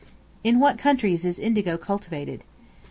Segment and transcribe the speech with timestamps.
[0.43, 2.43] In what countries is Indigo cultivated?